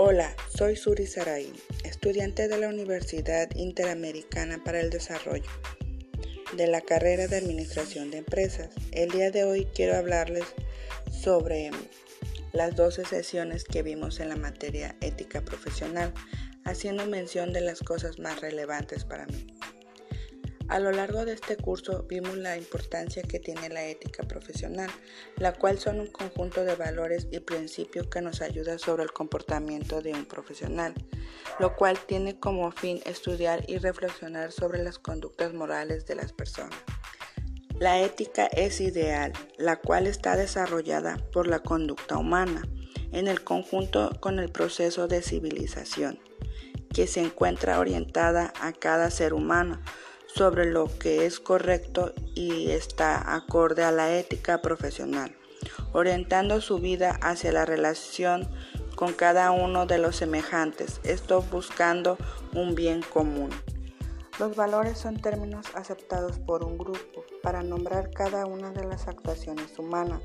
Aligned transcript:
Hola, 0.00 0.32
soy 0.56 0.76
Suri 0.76 1.08
Saray, 1.08 1.52
estudiante 1.82 2.46
de 2.46 2.56
la 2.56 2.68
Universidad 2.68 3.50
Interamericana 3.56 4.62
para 4.62 4.80
el 4.80 4.90
Desarrollo 4.90 5.50
de 6.56 6.68
la 6.68 6.82
carrera 6.82 7.26
de 7.26 7.36
Administración 7.36 8.12
de 8.12 8.18
Empresas. 8.18 8.70
El 8.92 9.10
día 9.10 9.32
de 9.32 9.42
hoy 9.42 9.66
quiero 9.74 9.96
hablarles 9.96 10.44
sobre 11.10 11.72
las 12.52 12.76
12 12.76 13.06
sesiones 13.06 13.64
que 13.64 13.82
vimos 13.82 14.20
en 14.20 14.28
la 14.28 14.36
materia 14.36 14.94
ética 15.00 15.44
profesional, 15.44 16.14
haciendo 16.64 17.04
mención 17.06 17.52
de 17.52 17.62
las 17.62 17.80
cosas 17.80 18.20
más 18.20 18.40
relevantes 18.40 19.04
para 19.04 19.26
mí. 19.26 19.57
A 20.68 20.80
lo 20.80 20.92
largo 20.92 21.24
de 21.24 21.32
este 21.32 21.56
curso 21.56 22.04
vimos 22.08 22.36
la 22.36 22.58
importancia 22.58 23.22
que 23.22 23.40
tiene 23.40 23.70
la 23.70 23.86
ética 23.86 24.24
profesional, 24.24 24.90
la 25.36 25.54
cual 25.54 25.78
son 25.78 25.98
un 25.98 26.08
conjunto 26.08 26.62
de 26.64 26.74
valores 26.74 27.26
y 27.30 27.40
principios 27.40 28.06
que 28.08 28.20
nos 28.20 28.42
ayuda 28.42 28.78
sobre 28.78 29.02
el 29.02 29.12
comportamiento 29.12 30.02
de 30.02 30.12
un 30.12 30.26
profesional, 30.26 30.92
lo 31.58 31.74
cual 31.74 31.98
tiene 32.06 32.38
como 32.38 32.70
fin 32.70 33.00
estudiar 33.06 33.64
y 33.66 33.78
reflexionar 33.78 34.52
sobre 34.52 34.82
las 34.84 34.98
conductas 34.98 35.54
morales 35.54 36.04
de 36.04 36.16
las 36.16 36.34
personas. 36.34 36.78
La 37.80 38.00
ética 38.02 38.46
es 38.46 38.82
ideal, 38.82 39.32
la 39.56 39.76
cual 39.76 40.06
está 40.06 40.36
desarrollada 40.36 41.16
por 41.32 41.46
la 41.46 41.60
conducta 41.60 42.18
humana, 42.18 42.62
en 43.12 43.26
el 43.26 43.42
conjunto 43.42 44.10
con 44.20 44.38
el 44.38 44.50
proceso 44.50 45.08
de 45.08 45.22
civilización, 45.22 46.18
que 46.92 47.06
se 47.06 47.20
encuentra 47.20 47.78
orientada 47.78 48.52
a 48.60 48.72
cada 48.72 49.10
ser 49.10 49.32
humano, 49.32 49.80
sobre 50.34 50.66
lo 50.66 50.86
que 50.98 51.26
es 51.26 51.40
correcto 51.40 52.12
y 52.34 52.70
está 52.70 53.34
acorde 53.34 53.82
a 53.82 53.90
la 53.90 54.16
ética 54.16 54.62
profesional, 54.62 55.34
orientando 55.92 56.60
su 56.60 56.78
vida 56.78 57.18
hacia 57.22 57.50
la 57.52 57.64
relación 57.64 58.48
con 58.94 59.12
cada 59.12 59.50
uno 59.50 59.86
de 59.86 59.98
los 59.98 60.16
semejantes, 60.16 61.00
esto 61.04 61.42
buscando 61.42 62.18
un 62.54 62.74
bien 62.74 63.02
común. 63.02 63.50
Los 64.38 64.54
valores 64.54 64.98
son 64.98 65.20
términos 65.20 65.66
aceptados 65.74 66.38
por 66.38 66.64
un 66.64 66.78
grupo 66.78 67.24
para 67.42 67.62
nombrar 67.62 68.10
cada 68.10 68.46
una 68.46 68.70
de 68.70 68.84
las 68.84 69.08
actuaciones 69.08 69.78
humanas 69.78 70.20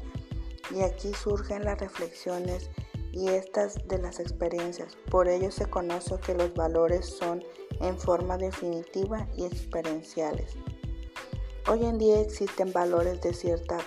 y 0.70 0.82
aquí 0.82 1.14
surgen 1.14 1.66
las 1.66 1.80
reflexiones 1.80 2.70
y 3.12 3.30
estas 3.30 3.88
de 3.88 4.00
las 4.00 4.20
experiencias. 4.20 4.98
Por 5.10 5.28
ello 5.28 5.52
se 5.52 5.68
conoce 5.68 6.20
que 6.20 6.34
los 6.34 6.54
valores 6.54 7.06
son 7.06 7.44
en 7.84 7.98
forma 7.98 8.38
definitiva 8.38 9.28
y 9.36 9.46
experienciales. 9.46 10.56
Hoy 11.70 11.86
en 11.86 11.98
día 11.98 12.20
existen 12.20 12.74
valores 12.74 13.22
de 13.22 13.34
cierta 13.34 13.78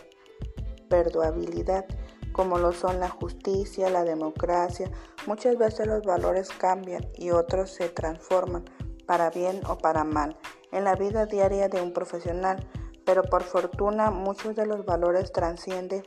perdurabilidad, 0.89 1.87
como 2.33 2.59
lo 2.59 2.73
son 2.73 3.01
la 3.01 3.09
justicia, 3.09 3.91
la 3.91 4.05
democracia. 4.05 4.91
Muchas 5.27 5.59
veces 5.59 5.87
los 5.87 6.03
valores 6.05 6.51
cambian 6.51 7.07
y 7.17 7.31
otros 7.31 7.71
se 7.71 7.89
transforman 7.89 8.65
para 9.07 9.31
bien 9.31 9.61
o 9.67 9.79
para 9.79 10.05
mal 10.05 10.37
en 10.73 10.85
la 10.85 10.95
vida 10.95 11.27
diaria 11.27 11.69
de 11.69 11.81
un 11.81 11.93
profesional, 11.93 12.69
pero 13.05 13.23
por 13.23 13.43
fortuna 13.43 14.11
muchos 14.11 14.55
de 14.57 14.67
los 14.67 14.85
valores 14.85 15.33
trascienden 15.33 16.03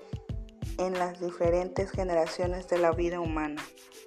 en 0.77 0.93
las 0.93 1.19
diferentes 1.19 1.91
generaciones 1.91 2.67
de 2.67 2.77
la 2.77 2.91
vida 2.91 3.19
humana. 3.19 3.61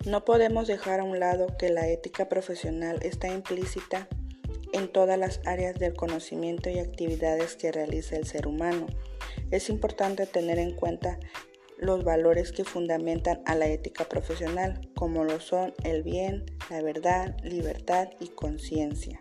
No 0.04 0.24
podemos 0.24 0.66
dejar 0.66 0.98
a 0.98 1.04
un 1.04 1.20
lado 1.20 1.56
que 1.56 1.70
la 1.70 1.86
ética 1.86 2.28
profesional 2.28 2.98
está 3.02 3.28
implícita 3.28 4.08
en 4.72 4.90
todas 4.90 5.16
las 5.16 5.40
áreas 5.44 5.78
del 5.78 5.94
conocimiento 5.94 6.70
y 6.70 6.80
actividades 6.80 7.54
que 7.54 7.70
realiza 7.70 8.16
el 8.16 8.26
ser 8.26 8.48
humano. 8.48 8.86
Es 9.52 9.68
importante 9.68 10.26
tener 10.26 10.58
en 10.58 10.74
cuenta 10.74 11.20
los 11.78 12.02
valores 12.02 12.50
que 12.50 12.64
fundamentan 12.64 13.42
a 13.44 13.54
la 13.54 13.66
ética 13.66 14.04
profesional, 14.04 14.88
como 14.96 15.22
lo 15.22 15.38
son 15.38 15.72
el 15.84 16.02
bien, 16.02 16.46
la 16.68 16.82
verdad, 16.82 17.36
libertad 17.44 18.08
y 18.18 18.28
conciencia. 18.28 19.20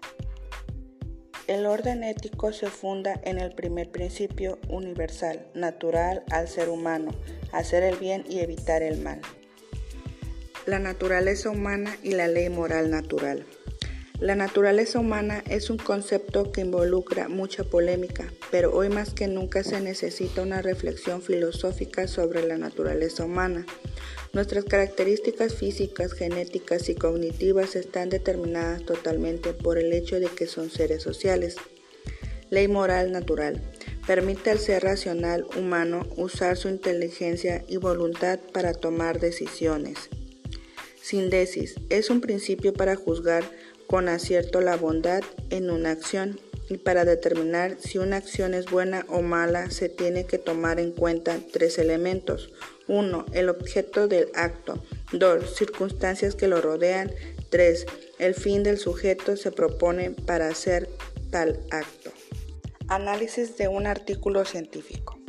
El 1.47 1.67
orden 1.67 2.03
ético 2.03 2.53
se 2.53 2.67
funda 2.67 3.19
en 3.23 3.37
el 3.37 3.53
primer 3.53 3.91
principio 3.91 4.57
universal, 4.67 5.47
natural 5.53 6.23
al 6.31 6.47
ser 6.47 6.69
humano, 6.69 7.11
hacer 7.51 7.83
el 7.83 7.97
bien 7.97 8.23
y 8.27 8.39
evitar 8.39 8.81
el 8.81 8.99
mal. 8.99 9.21
La 10.67 10.77
naturaleza 10.77 11.49
humana 11.49 11.97
y 12.03 12.11
la 12.11 12.27
ley 12.27 12.47
moral 12.49 12.91
natural. 12.91 13.47
La 14.19 14.35
naturaleza 14.35 14.99
humana 14.99 15.43
es 15.49 15.71
un 15.71 15.77
concepto 15.77 16.51
que 16.51 16.61
involucra 16.61 17.29
mucha 17.29 17.63
polémica, 17.63 18.31
pero 18.51 18.71
hoy 18.71 18.89
más 18.89 19.11
que 19.11 19.27
nunca 19.27 19.63
se 19.63 19.81
necesita 19.81 20.43
una 20.43 20.61
reflexión 20.61 21.23
filosófica 21.23 22.07
sobre 22.07 22.45
la 22.45 22.59
naturaleza 22.59 23.25
humana. 23.25 23.65
Nuestras 24.33 24.63
características 24.65 25.55
físicas, 25.55 26.13
genéticas 26.13 26.89
y 26.89 26.93
cognitivas 26.93 27.75
están 27.75 28.09
determinadas 28.09 28.85
totalmente 28.85 29.53
por 29.53 29.79
el 29.79 29.91
hecho 29.91 30.19
de 30.19 30.27
que 30.27 30.45
son 30.45 30.69
seres 30.69 31.01
sociales. 31.01 31.55
Ley 32.51 32.67
moral 32.67 33.11
natural. 33.11 33.59
Permite 34.05 34.51
al 34.51 34.59
ser 34.59 34.83
racional 34.83 35.47
humano 35.57 36.05
usar 36.17 36.55
su 36.55 36.69
inteligencia 36.69 37.65
y 37.67 37.77
voluntad 37.77 38.39
para 38.53 38.73
tomar 38.73 39.19
decisiones. 39.19 40.11
Sindesis. 41.01 41.75
Es 41.89 42.09
un 42.09 42.21
principio 42.21 42.73
para 42.73 42.95
juzgar 42.95 43.43
con 43.87 44.07
acierto 44.07 44.61
la 44.61 44.77
bondad 44.77 45.21
en 45.49 45.69
una 45.69 45.91
acción 45.91 46.39
y 46.69 46.77
para 46.77 47.03
determinar 47.03 47.75
si 47.79 47.97
una 47.97 48.17
acción 48.17 48.53
es 48.53 48.65
buena 48.67 49.05
o 49.09 49.21
mala 49.21 49.69
se 49.71 49.89
tiene 49.89 50.25
que 50.25 50.37
tomar 50.37 50.79
en 50.79 50.91
cuenta 50.91 51.37
tres 51.51 51.77
elementos. 51.77 52.53
1. 52.87 53.25
El 53.33 53.49
objeto 53.49 54.07
del 54.07 54.29
acto. 54.35 54.81
2. 55.11 55.55
Circunstancias 55.55 56.35
que 56.35 56.47
lo 56.47 56.61
rodean. 56.61 57.11
3. 57.49 57.85
El 58.19 58.35
fin 58.35 58.63
del 58.63 58.77
sujeto 58.77 59.35
se 59.35 59.51
propone 59.51 60.11
para 60.11 60.47
hacer 60.47 60.87
tal 61.29 61.59
acto. 61.71 62.11
Análisis 62.87 63.57
de 63.57 63.67
un 63.67 63.87
artículo 63.87 64.45
científico. 64.45 65.20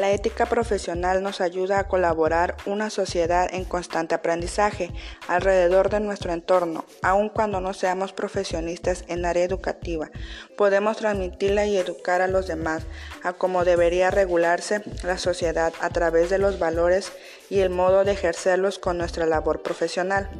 La 0.00 0.12
ética 0.12 0.46
profesional 0.46 1.22
nos 1.22 1.42
ayuda 1.42 1.78
a 1.78 1.86
colaborar 1.86 2.56
una 2.64 2.88
sociedad 2.88 3.52
en 3.52 3.66
constante 3.66 4.14
aprendizaje 4.14 4.90
alrededor 5.28 5.90
de 5.90 6.00
nuestro 6.00 6.32
entorno, 6.32 6.86
aun 7.02 7.28
cuando 7.28 7.60
no 7.60 7.74
seamos 7.74 8.14
profesionistas 8.14 9.04
en 9.08 9.26
área 9.26 9.44
educativa. 9.44 10.10
Podemos 10.56 10.96
transmitirla 10.96 11.66
y 11.66 11.76
educar 11.76 12.22
a 12.22 12.28
los 12.28 12.46
demás 12.46 12.84
a 13.22 13.34
cómo 13.34 13.66
debería 13.66 14.10
regularse 14.10 14.82
la 15.02 15.18
sociedad 15.18 15.74
a 15.82 15.90
través 15.90 16.30
de 16.30 16.38
los 16.38 16.58
valores 16.58 17.12
y 17.50 17.58
el 17.58 17.68
modo 17.68 18.02
de 18.02 18.12
ejercerlos 18.12 18.78
con 18.78 18.96
nuestra 18.96 19.26
labor 19.26 19.60
profesional. 19.60 20.30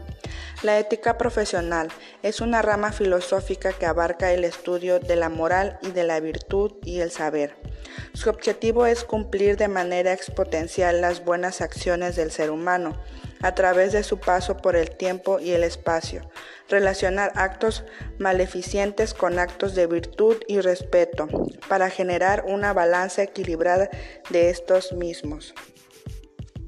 La 0.63 0.79
ética 0.79 1.19
profesional 1.19 1.89
es 2.23 2.41
una 2.41 2.63
rama 2.63 2.93
filosófica 2.93 3.75
que 3.75 3.85
abarca 3.85 4.33
el 4.33 4.45
estudio 4.45 5.01
de 5.01 5.17
la 5.17 5.29
moral 5.29 5.79
y 5.83 5.91
de 5.91 6.05
la 6.05 6.19
virtud 6.19 6.73
y 6.83 7.01
el 7.01 7.11
saber. 7.11 7.70
Su 8.13 8.31
objetivo 8.31 8.87
es 8.87 9.05
cumplir 9.05 9.57
de 9.57 9.69
manera 9.69 10.13
exponencial 10.13 11.01
las 11.01 11.25
buenas 11.25 11.61
acciones 11.61 12.17
del 12.17 12.31
ser 12.31 12.51
humano 12.51 13.01
a 13.43 13.55
través 13.55 13.93
de 13.93 14.03
su 14.03 14.19
paso 14.19 14.57
por 14.57 14.77
el 14.77 14.91
tiempo 14.91 15.41
y 15.41 15.53
el 15.53 15.65
espacio, 15.65 16.31
relacionar 16.69 17.33
actos 17.37 17.85
maleficientes 18.19 19.15
con 19.15 19.39
actos 19.39 19.75
de 19.75 19.87
virtud 19.87 20.37
y 20.47 20.61
respeto, 20.61 21.29
para 21.69 21.91
generar 21.91 22.45
una 22.47 22.73
balanza 22.73 23.23
equilibrada 23.23 23.89
de 24.31 24.51
estos 24.51 24.93
mismos. 24.93 25.55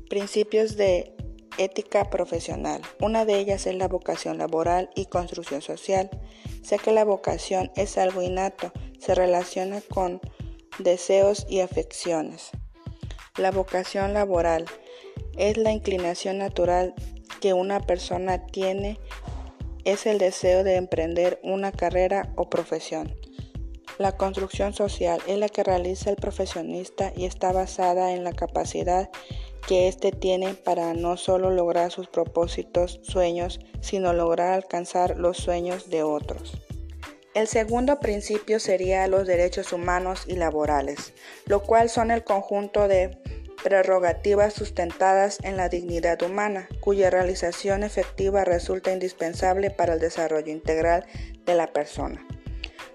Principios 0.08 0.76
de 0.76 1.14
ética 1.58 2.10
profesional. 2.10 2.82
Una 3.00 3.24
de 3.24 3.38
ellas 3.38 3.66
es 3.66 3.74
la 3.74 3.88
vocación 3.88 4.38
laboral 4.38 4.90
y 4.94 5.06
construcción 5.06 5.62
social. 5.62 6.10
Sé 6.62 6.78
que 6.78 6.92
la 6.92 7.04
vocación 7.04 7.70
es 7.76 7.98
algo 7.98 8.22
innato, 8.22 8.72
se 8.98 9.14
relaciona 9.14 9.80
con 9.80 10.20
deseos 10.78 11.46
y 11.48 11.60
afecciones. 11.60 12.50
La 13.36 13.50
vocación 13.50 14.12
laboral 14.12 14.66
es 15.36 15.56
la 15.56 15.72
inclinación 15.72 16.38
natural 16.38 16.94
que 17.40 17.54
una 17.54 17.80
persona 17.80 18.46
tiene, 18.46 18.98
es 19.84 20.06
el 20.06 20.18
deseo 20.18 20.64
de 20.64 20.76
emprender 20.76 21.40
una 21.42 21.72
carrera 21.72 22.32
o 22.36 22.48
profesión. 22.48 23.14
La 23.98 24.16
construcción 24.16 24.72
social 24.72 25.20
es 25.26 25.38
la 25.38 25.48
que 25.48 25.62
realiza 25.62 26.10
el 26.10 26.16
profesionista 26.16 27.12
y 27.16 27.24
está 27.24 27.52
basada 27.52 28.12
en 28.12 28.24
la 28.24 28.32
capacidad 28.32 29.10
que 29.66 29.88
éste 29.88 30.12
tiene 30.12 30.54
para 30.54 30.94
no 30.94 31.16
solo 31.16 31.50
lograr 31.50 31.90
sus 31.90 32.08
propósitos, 32.08 33.00
sueños, 33.02 33.60
sino 33.80 34.12
lograr 34.12 34.54
alcanzar 34.54 35.18
los 35.18 35.36
sueños 35.36 35.88
de 35.88 36.02
otros. 36.02 36.52
El 37.34 37.48
segundo 37.48 37.98
principio 37.98 38.60
sería 38.60 39.06
los 39.06 39.26
derechos 39.26 39.72
humanos 39.72 40.24
y 40.26 40.36
laborales, 40.36 41.14
lo 41.46 41.62
cual 41.62 41.88
son 41.88 42.10
el 42.10 42.24
conjunto 42.24 42.88
de 42.88 43.16
prerrogativas 43.64 44.52
sustentadas 44.52 45.38
en 45.42 45.56
la 45.56 45.70
dignidad 45.70 46.20
humana, 46.22 46.68
cuya 46.80 47.08
realización 47.08 47.84
efectiva 47.84 48.44
resulta 48.44 48.92
indispensable 48.92 49.70
para 49.70 49.94
el 49.94 50.00
desarrollo 50.00 50.52
integral 50.52 51.06
de 51.46 51.54
la 51.54 51.68
persona. 51.68 52.26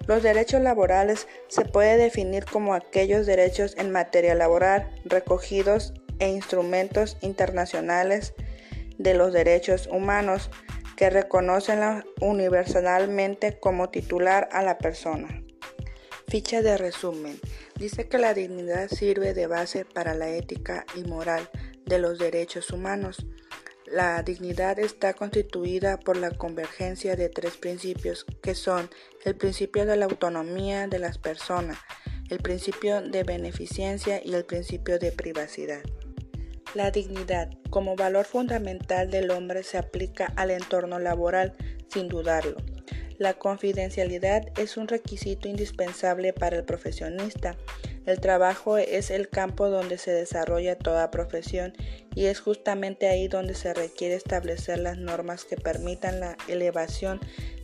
Los 0.06 0.22
derechos 0.22 0.62
laborales 0.62 1.28
se 1.48 1.66
puede 1.66 1.98
definir 1.98 2.46
como 2.46 2.76
aquellos 2.76 3.26
derechos 3.26 3.76
en 3.78 3.92
materia 3.92 4.36
laboral 4.36 4.92
recogidos 5.04 5.94
e 6.20 6.30
instrumentos 6.30 7.18
internacionales 7.22 8.36
de 9.00 9.16
los 9.16 9.34
derechos 9.34 9.88
humanos 9.88 10.52
que 10.98 11.10
reconocen 11.12 12.04
universalmente 12.20 13.60
como 13.60 13.90
titular 13.90 14.50
a 14.52 14.64
la 14.64 14.80
persona. 14.80 15.44
Ficha 16.28 16.62
de 16.62 16.76
resumen. 16.76 17.40
Dice 17.76 18.10
que 18.10 18.18
la 18.18 18.34
dignidad 18.34 18.90
sirve 18.90 19.34
de 19.34 19.48
base 19.48 19.86
para 19.86 20.16
la 20.16 20.28
ética 20.30 20.86
y 20.96 21.04
moral 21.04 21.50
de 21.86 22.00
los 22.00 22.18
derechos 22.18 22.72
humanos. 22.72 23.26
La 23.86 24.22
dignidad 24.24 24.80
está 24.80 25.14
constituida 25.14 25.98
por 25.98 26.18
la 26.18 26.32
convergencia 26.32 27.16
de 27.16 27.30
tres 27.30 27.56
principios 27.56 28.26
que 28.42 28.56
son 28.56 28.90
el 29.24 29.38
principio 29.38 29.86
de 29.86 29.96
la 29.96 30.06
autonomía 30.06 30.88
de 30.88 31.00
las 31.00 31.20
personas, 31.20 31.78
el 32.30 32.40
principio 32.40 33.02
de 33.02 33.24
beneficencia 33.24 34.20
y 34.22 34.34
el 34.34 34.46
principio 34.46 35.00
de 35.00 35.12
privacidad. 35.12 35.84
La 36.78 36.92
dignidad 36.92 37.50
como 37.72 37.96
valor 37.96 38.26
fundamental 38.26 39.10
del 39.10 39.32
hombre 39.32 39.64
se 39.64 39.80
aplica 39.80 40.32
al 40.36 40.52
entorno 40.52 41.00
laboral, 41.00 41.56
sin 41.88 42.08
dudarlo. 42.08 42.56
La 43.18 43.34
confidencialidad 43.34 44.44
es 44.60 44.78
un 44.78 44.88
requisito 44.88 45.48
indispensable 45.48 46.34
para 46.34 46.56
el 46.56 46.66
profesionista. 46.66 47.58
El 48.06 48.20
trabajo 48.20 48.78
es 48.78 49.10
el 49.10 49.28
campo 49.28 49.72
donde 49.72 49.98
se 49.98 50.12
desarrolla 50.12 50.78
toda 50.78 51.10
profesión 51.10 51.74
y 52.14 52.26
es 52.26 52.42
justamente 52.42 53.08
ahí 53.08 53.28
donde 53.28 53.56
se 53.56 53.74
requiere 53.74 54.14
establecer 54.14 54.78
las 54.78 55.00
normas 55.00 55.46
que 55.46 55.58
permitan 55.58 56.20
la 56.20 56.38
elevación 56.48 57.20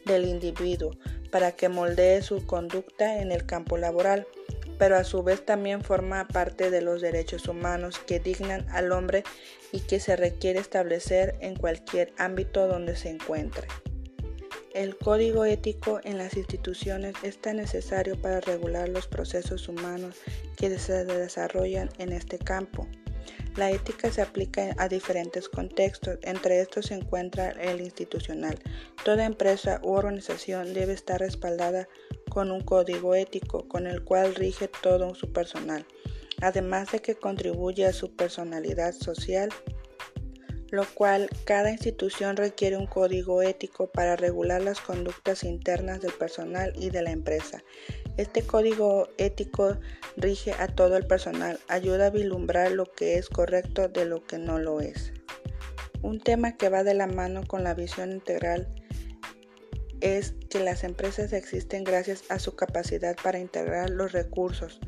del 0.07 0.25
individuo 0.25 0.89
para 1.31 1.51
que 1.51 1.69
moldee 1.69 2.23
su 2.23 2.47
conducta 2.47 3.21
en 3.21 3.31
el 3.31 3.45
campo 3.45 3.77
laboral, 3.77 4.25
pero 4.77 4.97
a 4.97 5.03
su 5.03 5.23
vez 5.23 5.45
también 5.45 5.83
forma 5.83 6.27
parte 6.27 6.69
de 6.69 6.81
los 6.81 7.01
derechos 7.01 7.47
humanos 7.47 7.99
que 7.99 8.19
dignan 8.19 8.67
al 8.69 8.91
hombre 8.91 9.23
y 9.71 9.81
que 9.81 9.99
se 9.99 10.15
requiere 10.15 10.59
establecer 10.59 11.35
en 11.39 11.55
cualquier 11.55 12.13
ámbito 12.17 12.67
donde 12.67 12.95
se 12.95 13.09
encuentre. 13.09 13.67
El 14.73 14.97
código 14.97 15.45
ético 15.45 15.99
en 16.03 16.17
las 16.17 16.35
instituciones 16.35 17.13
es 17.21 17.39
tan 17.39 17.57
necesario 17.57 18.19
para 18.19 18.41
regular 18.41 18.89
los 18.89 19.07
procesos 19.07 19.67
humanos 19.67 20.15
que 20.57 20.79
se 20.79 21.05
desarrollan 21.05 21.89
en 21.99 22.11
este 22.11 22.39
campo. 22.39 22.87
La 23.55 23.69
ética 23.69 24.11
se 24.11 24.21
aplica 24.21 24.73
a 24.77 24.87
diferentes 24.87 25.47
contextos, 25.47 26.17
entre 26.23 26.59
estos 26.59 26.87
se 26.87 26.95
encuentra 26.95 27.49
el 27.49 27.81
institucional. 27.81 28.57
Toda 29.05 29.25
empresa 29.25 29.79
u 29.83 29.91
organización 29.91 30.73
debe 30.73 30.93
estar 30.93 31.19
respaldada 31.19 31.87
con 32.29 32.51
un 32.51 32.61
código 32.61 33.13
ético 33.13 33.67
con 33.67 33.85
el 33.85 34.03
cual 34.03 34.33
rige 34.33 34.67
todo 34.67 35.13
su 35.13 35.31
personal, 35.31 35.85
además 36.41 36.91
de 36.91 36.99
que 36.99 37.13
contribuye 37.13 37.85
a 37.85 37.93
su 37.93 38.15
personalidad 38.15 38.93
social 38.93 39.49
lo 40.73 40.85
cual 40.95 41.29
cada 41.45 41.69
institución 41.69 42.35
requiere 42.35 42.77
un 42.77 42.87
código 42.87 43.43
ético 43.43 43.91
para 43.91 44.15
regular 44.15 44.59
las 44.59 44.81
conductas 44.81 45.43
internas 45.43 46.01
del 46.01 46.13
personal 46.13 46.73
y 46.75 46.89
de 46.89 47.03
la 47.03 47.11
empresa. 47.11 47.63
Este 48.17 48.41
código 48.41 49.07
ético 49.19 49.77
rige 50.17 50.53
a 50.53 50.67
todo 50.67 50.97
el 50.97 51.05
personal, 51.05 51.59
ayuda 51.67 52.07
a 52.07 52.09
vislumbrar 52.09 52.71
lo 52.71 52.91
que 52.91 53.19
es 53.19 53.29
correcto 53.29 53.87
de 53.87 54.05
lo 54.05 54.25
que 54.25 54.39
no 54.39 54.57
lo 54.57 54.81
es. 54.81 55.13
Un 56.01 56.19
tema 56.19 56.57
que 56.57 56.69
va 56.69 56.83
de 56.83 56.95
la 56.95 57.05
mano 57.05 57.43
con 57.45 57.63
la 57.63 57.75
visión 57.75 58.11
integral 58.11 58.67
es 60.01 60.33
que 60.49 60.59
las 60.59 60.83
empresas 60.83 61.33
existen 61.33 61.83
gracias 61.83 62.23
a 62.29 62.39
su 62.39 62.55
capacidad 62.55 63.15
para 63.21 63.37
integrar 63.37 63.91
los 63.91 64.11
recursos, 64.11 64.79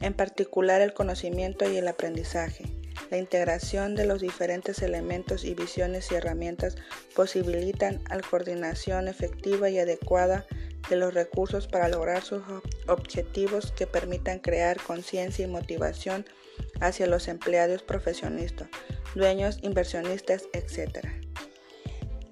en 0.00 0.14
particular 0.14 0.82
el 0.82 0.94
conocimiento 0.94 1.68
y 1.68 1.78
el 1.78 1.88
aprendizaje. 1.88 2.85
La 3.10 3.18
integración 3.18 3.94
de 3.94 4.06
los 4.06 4.20
diferentes 4.20 4.82
elementos 4.82 5.44
y 5.44 5.54
visiones 5.54 6.10
y 6.10 6.16
herramientas 6.16 6.76
posibilitan 7.14 8.02
la 8.08 8.20
coordinación 8.20 9.08
efectiva 9.08 9.70
y 9.70 9.78
adecuada 9.78 10.46
de 10.88 10.96
los 10.96 11.14
recursos 11.14 11.66
para 11.66 11.88
lograr 11.88 12.22
sus 12.22 12.42
objetivos 12.86 13.72
que 13.72 13.86
permitan 13.86 14.38
crear 14.38 14.80
conciencia 14.80 15.44
y 15.44 15.48
motivación 15.48 16.26
hacia 16.80 17.06
los 17.06 17.28
empleados 17.28 17.82
profesionistas, 17.82 18.68
dueños, 19.14 19.58
inversionistas, 19.62 20.44
etc. 20.52 21.06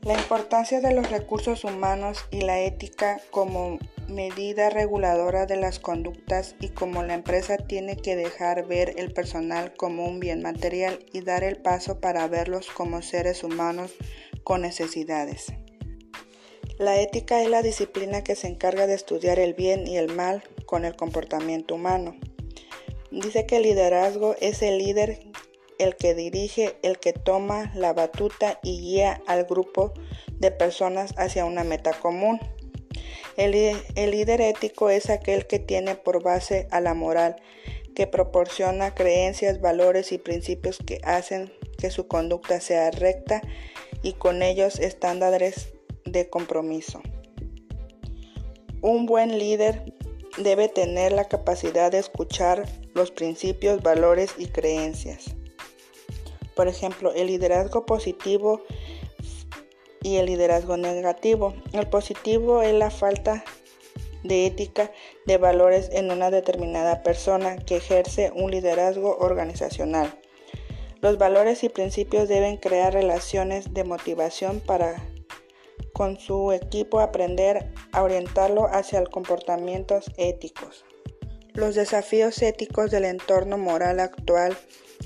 La 0.02 0.14
importancia 0.14 0.80
de 0.80 0.94
los 0.94 1.10
recursos 1.10 1.64
humanos 1.64 2.24
y 2.30 2.42
la 2.42 2.60
ética 2.60 3.20
como 3.30 3.78
medida 4.08 4.70
reguladora 4.70 5.46
de 5.46 5.56
las 5.56 5.78
conductas 5.78 6.54
y 6.60 6.68
como 6.68 7.02
la 7.02 7.14
empresa 7.14 7.56
tiene 7.56 7.96
que 7.96 8.16
dejar 8.16 8.66
ver 8.66 8.94
el 8.96 9.12
personal 9.12 9.74
como 9.74 10.06
un 10.06 10.20
bien 10.20 10.42
material 10.42 10.98
y 11.12 11.20
dar 11.20 11.44
el 11.44 11.56
paso 11.56 12.00
para 12.00 12.26
verlos 12.28 12.68
como 12.70 13.02
seres 13.02 13.44
humanos 13.44 13.94
con 14.42 14.62
necesidades. 14.62 15.52
La 16.78 17.00
ética 17.00 17.42
es 17.42 17.48
la 17.48 17.62
disciplina 17.62 18.24
que 18.24 18.34
se 18.34 18.48
encarga 18.48 18.86
de 18.86 18.94
estudiar 18.94 19.38
el 19.38 19.54
bien 19.54 19.86
y 19.86 19.96
el 19.96 20.12
mal 20.12 20.42
con 20.66 20.84
el 20.84 20.96
comportamiento 20.96 21.76
humano. 21.76 22.16
Dice 23.10 23.46
que 23.46 23.58
el 23.58 23.62
liderazgo 23.62 24.34
es 24.40 24.60
el 24.62 24.78
líder 24.78 25.20
el 25.78 25.96
que 25.96 26.14
dirige, 26.14 26.76
el 26.82 26.98
que 26.98 27.12
toma 27.12 27.72
la 27.74 27.92
batuta 27.92 28.58
y 28.62 28.80
guía 28.80 29.22
al 29.26 29.44
grupo 29.44 29.92
de 30.32 30.50
personas 30.50 31.14
hacia 31.16 31.44
una 31.44 31.64
meta 31.64 31.92
común. 31.92 32.40
El, 33.36 33.52
líder 34.10 34.40
ético 34.40 34.90
es 34.90 35.10
aquel 35.10 35.46
que 35.46 35.58
tiene 35.58 35.96
por 35.96 36.22
base 36.22 36.68
a 36.70 36.80
la 36.80 36.94
moral, 36.94 37.36
que 37.94 38.06
proporciona 38.06 38.94
creencias, 38.94 39.60
valores 39.60 40.12
y 40.12 40.18
principios 40.18 40.78
que 40.78 41.00
hacen 41.04 41.52
que 41.78 41.90
su 41.90 42.06
conducta 42.06 42.60
sea 42.60 42.90
recta 42.90 43.42
y 44.02 44.12
con 44.12 44.42
ellos 44.42 44.78
estándares 44.78 45.72
de 46.04 46.28
compromiso. 46.28 47.02
Un 48.80 49.06
buen 49.06 49.38
líder 49.38 49.94
debe 50.38 50.68
tener 50.68 51.12
la 51.12 51.24
capacidad 51.24 51.90
de 51.90 51.98
escuchar 51.98 52.68
los 52.94 53.10
principios, 53.10 53.82
valores 53.82 54.34
y 54.38 54.46
creencias. 54.46 55.34
Por 56.54 56.68
ejemplo, 56.68 57.12
el 57.14 57.28
liderazgo 57.28 57.84
positivo 57.84 58.62
y 60.04 60.18
el 60.18 60.26
liderazgo 60.26 60.76
negativo. 60.76 61.54
El 61.72 61.88
positivo 61.88 62.62
es 62.62 62.74
la 62.74 62.90
falta 62.90 63.42
de 64.22 64.46
ética 64.46 64.92
de 65.26 65.38
valores 65.38 65.88
en 65.92 66.12
una 66.12 66.30
determinada 66.30 67.02
persona 67.02 67.56
que 67.56 67.78
ejerce 67.78 68.30
un 68.36 68.52
liderazgo 68.52 69.16
organizacional. 69.18 70.20
Los 71.00 71.18
valores 71.18 71.64
y 71.64 71.68
principios 71.68 72.28
deben 72.28 72.58
crear 72.58 72.92
relaciones 72.92 73.74
de 73.74 73.84
motivación 73.84 74.60
para 74.60 74.94
con 75.92 76.18
su 76.18 76.52
equipo 76.52 77.00
aprender 77.00 77.72
a 77.92 78.02
orientarlo 78.02 78.66
hacia 78.66 78.98
el 78.98 79.08
comportamientos 79.08 80.10
éticos. 80.16 80.84
Los 81.54 81.76
desafíos 81.76 82.42
éticos 82.42 82.90
del 82.90 83.04
entorno 83.04 83.58
moral 83.58 84.00
actual 84.00 84.56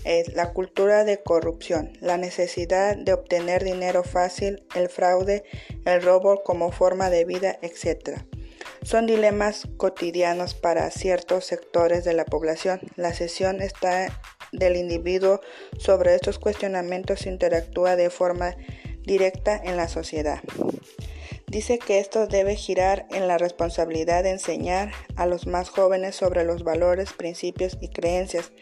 es 0.04 0.32
la 0.34 0.52
cultura 0.52 1.04
de 1.04 1.22
corrupción, 1.22 1.92
la 2.00 2.16
necesidad 2.16 2.96
de 2.96 3.12
obtener 3.12 3.64
dinero 3.64 4.02
fácil, 4.04 4.64
el 4.74 4.88
fraude, 4.88 5.44
el 5.84 6.02
robo 6.02 6.42
como 6.42 6.72
forma 6.72 7.10
de 7.10 7.24
vida, 7.24 7.58
etc. 7.62 8.20
Son 8.82 9.06
dilemas 9.06 9.68
cotidianos 9.76 10.54
para 10.54 10.90
ciertos 10.90 11.44
sectores 11.44 12.04
de 12.04 12.14
la 12.14 12.24
población. 12.24 12.80
La 12.96 13.12
sesión 13.12 13.60
está 13.60 14.20
del 14.52 14.76
individuo 14.76 15.40
sobre 15.78 16.14
estos 16.14 16.38
cuestionamientos 16.38 17.26
interactúa 17.26 17.96
de 17.96 18.10
forma 18.10 18.56
directa 19.02 19.60
en 19.62 19.76
la 19.76 19.88
sociedad. 19.88 20.40
Dice 21.48 21.78
que 21.78 21.98
esto 21.98 22.26
debe 22.26 22.56
girar 22.56 23.06
en 23.10 23.26
la 23.26 23.38
responsabilidad 23.38 24.22
de 24.22 24.30
enseñar 24.30 24.92
a 25.16 25.24
los 25.24 25.46
más 25.46 25.70
jóvenes 25.70 26.14
sobre 26.14 26.44
los 26.44 26.62
valores, 26.62 27.14
principios 27.14 27.78
y 27.80 27.88
creencias 27.88 28.52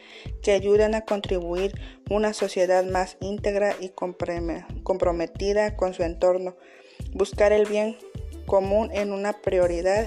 que 0.40 0.52
ayudan 0.52 0.94
a 0.94 1.00
contribuir 1.00 1.72
una 2.08 2.32
sociedad 2.32 2.84
más 2.84 3.16
íntegra 3.20 3.74
y 3.80 3.90
comprometida 4.84 5.76
con 5.76 5.94
su 5.94 6.04
entorno. 6.04 6.54
Buscar 7.12 7.52
el 7.52 7.66
bien 7.66 7.96
común 8.46 8.90
en 8.92 9.12
una 9.12 9.32
prioridad 9.32 10.06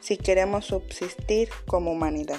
si 0.00 0.18
queremos 0.18 0.66
subsistir 0.66 1.48
como 1.66 1.92
humanidad. 1.92 2.38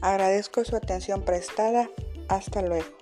Agradezco 0.00 0.64
su 0.64 0.74
atención 0.74 1.22
prestada. 1.24 1.88
Hasta 2.28 2.62
luego. 2.62 3.01